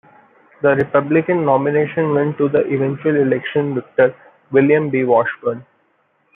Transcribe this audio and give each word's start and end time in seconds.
The 0.63 0.73
Republican 0.77 1.45
nomination 1.45 2.15
went 2.15 2.35
to 2.39 2.49
the 2.49 2.61
eventual 2.65 3.17
election 3.17 3.75
victor, 3.75 4.15
William 4.49 4.89
B. 4.89 5.03
Washburn. 5.03 5.63